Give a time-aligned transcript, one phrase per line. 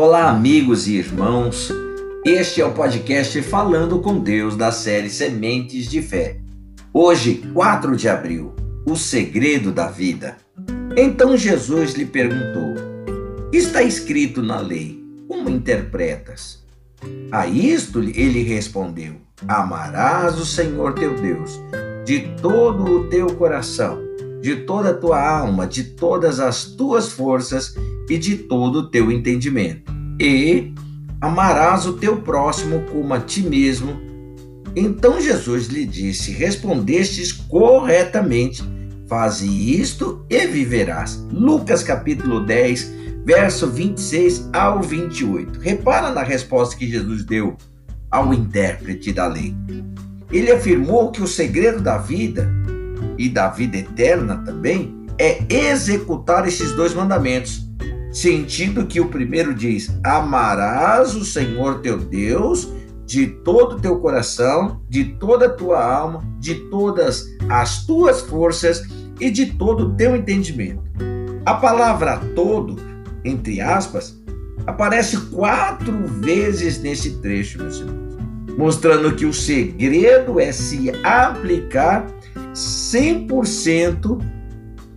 [0.00, 1.72] Olá, amigos e irmãos.
[2.24, 6.36] Este é o podcast Falando com Deus da série Sementes de Fé.
[6.94, 8.54] Hoje, 4 de abril,
[8.86, 10.36] o segredo da vida.
[10.96, 12.76] Então Jesus lhe perguntou:
[13.52, 16.64] Está escrito na lei, como interpretas?
[17.32, 19.14] A isto ele respondeu:
[19.48, 21.58] Amarás o Senhor teu Deus
[22.04, 24.00] de todo o teu coração,
[24.40, 27.74] de toda a tua alma, de todas as tuas forças
[28.08, 29.92] e de todo o teu entendimento.
[30.20, 30.72] E
[31.20, 34.00] amarás o teu próximo como a ti mesmo.
[34.74, 38.62] Então Jesus lhe disse: Respondestes corretamente,
[39.06, 41.24] faze isto e viverás.
[41.32, 42.92] Lucas capítulo 10,
[43.24, 45.60] verso 26 ao 28.
[45.60, 47.56] Repara na resposta que Jesus deu
[48.10, 49.54] ao intérprete da lei.
[50.30, 52.57] Ele afirmou que o segredo da vida
[53.16, 57.68] e da vida eterna também é executar esses dois mandamentos
[58.12, 62.72] sentindo que o primeiro diz: Amarás o Senhor teu Deus
[63.06, 68.82] de todo o teu coração, de toda a tua alma, de todas as tuas forças
[69.18, 70.82] e de todo o teu entendimento.
[71.46, 72.76] A palavra todo,
[73.24, 74.20] entre aspas,
[74.66, 78.18] aparece quatro vezes nesse trecho, meus irmãos,
[78.58, 82.04] mostrando que o segredo é se aplicar
[82.58, 84.20] 100%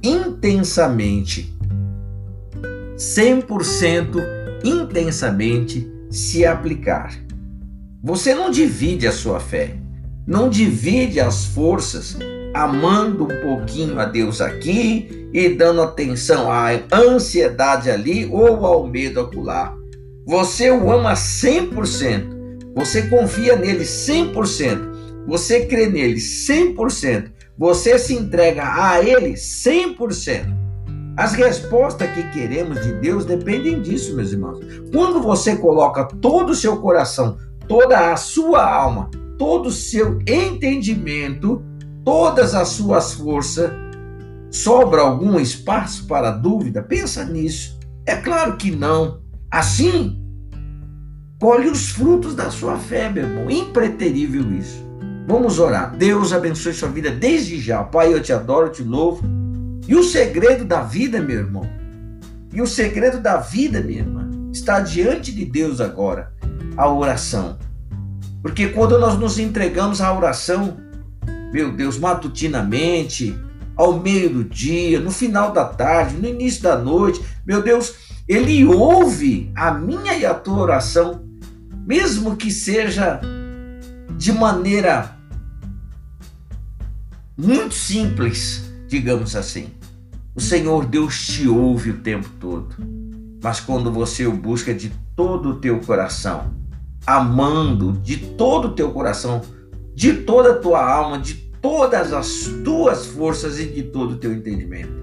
[0.04, 1.52] intensamente
[3.02, 4.24] 100%
[4.64, 7.12] intensamente se aplicar.
[8.04, 9.76] Você não divide a sua fé,
[10.28, 12.18] não divide as forças,
[12.54, 19.22] amando um pouquinho a Deus aqui e dando atenção à ansiedade ali ou ao medo
[19.22, 19.76] acolá.
[20.28, 28.64] Você o ama 100%, você confia nele 100%, você crê nele 100%, você se entrega
[28.64, 30.52] a ele 100%.
[31.16, 34.58] As respostas que queremos de Deus dependem disso, meus irmãos.
[34.92, 41.64] Quando você coloca todo o seu coração, toda a sua alma, todo o seu entendimento,
[42.04, 43.70] todas as suas forças,
[44.50, 46.82] sobra algum espaço para dúvida?
[46.82, 47.78] Pensa nisso.
[48.08, 49.22] É claro que não.
[49.52, 50.20] Assim,
[51.40, 53.52] colhe os frutos da sua fé, meu irmão.
[53.52, 54.91] Impreterível isso.
[55.28, 55.96] Vamos orar.
[55.96, 57.84] Deus abençoe sua vida desde já.
[57.84, 59.24] Pai, eu te adoro, eu te louvo.
[59.88, 61.68] E o segredo da vida, meu irmão,
[62.54, 66.34] e o segredo da vida, minha irmã, está diante de Deus agora,
[66.76, 67.58] a oração.
[68.42, 70.78] Porque quando nós nos entregamos à oração,
[71.54, 73.38] meu Deus, matutinamente,
[73.76, 77.94] ao meio do dia, no final da tarde, no início da noite, meu Deus,
[78.28, 81.24] Ele ouve a minha e a tua oração,
[81.86, 83.22] mesmo que seja
[84.22, 85.18] de maneira
[87.36, 89.72] muito simples digamos assim.
[90.36, 92.76] O Senhor Deus te ouve o tempo todo,
[93.42, 96.54] mas quando você o busca de todo o teu coração,
[97.04, 99.42] amando de todo o teu coração,
[99.96, 104.32] de toda a tua alma, de todas as tuas forças e de todo o teu
[104.32, 105.02] entendimento.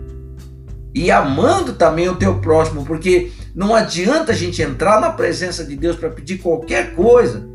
[0.95, 5.75] E amando também o teu próximo, porque não adianta a gente entrar na presença de
[5.75, 7.49] Deus para pedir qualquer coisa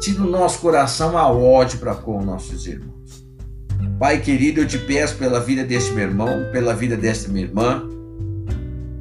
[0.00, 3.24] se no nosso coração há ódio para com nossos irmãos.
[3.98, 7.82] Pai querido, eu te peço pela vida deste meu irmão, pela vida desta minha irmã,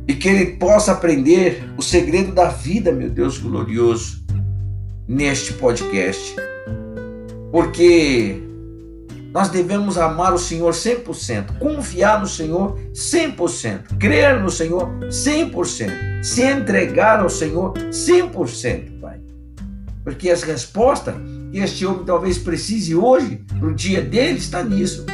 [0.05, 4.25] e que ele possa aprender o segredo da vida, meu Deus glorioso,
[5.07, 6.35] neste podcast.
[7.49, 8.43] Porque
[9.31, 16.41] nós devemos amar o Senhor 100%, confiar no Senhor 100%, crer no Senhor 100%, se
[16.41, 18.98] entregar ao Senhor 100%, Pai.
[20.03, 21.15] Porque as respostas
[21.51, 25.05] que este homem talvez precise hoje, no dia dele, está nisso.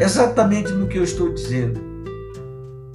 [0.00, 1.80] Exatamente no que eu estou dizendo.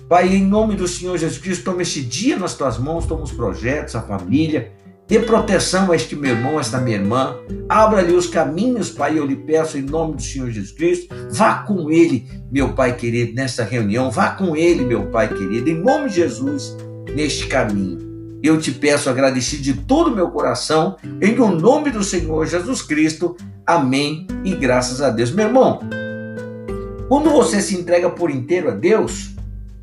[0.08, 3.31] Pai, em nome do Senhor Jesus Cristo, toma este dia nas tuas mãos, toma os
[3.31, 4.72] projetos, a família,
[5.08, 7.36] dê proteção a este meu irmão, a esta minha irmã,
[7.70, 11.91] abra-lhe os caminhos, Pai, eu lhe peço em nome do Senhor Jesus Cristo, vá com
[11.91, 16.16] ele, meu Pai querido, nessa reunião, vá com ele, meu Pai querido, em nome de
[16.16, 16.76] Jesus,
[17.16, 18.09] neste caminho.
[18.41, 22.82] Eu te peço agradecido de todo o meu coração, em o nome do Senhor Jesus
[22.82, 23.36] Cristo.
[23.66, 25.32] Amém e graças a Deus.
[25.32, 25.80] Meu irmão,
[27.09, 29.36] quando você se entrega por inteiro a Deus,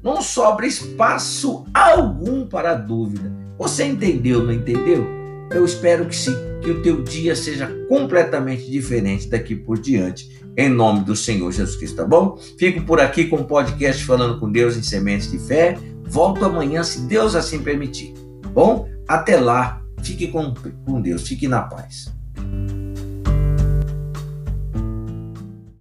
[0.03, 3.31] não sobra espaço algum para dúvida.
[3.59, 5.07] Você entendeu, não entendeu?
[5.51, 10.69] Eu espero que sim, que o teu dia seja completamente diferente daqui por diante, em
[10.69, 12.39] nome do Senhor Jesus Cristo, tá bom?
[12.59, 15.77] Fico por aqui com o podcast Falando com Deus em Sementes de Fé.
[16.05, 18.26] Volto amanhã, se Deus assim permitir.
[18.57, 20.55] Bom, até lá, fique com,
[20.87, 22.11] com Deus, fique na paz.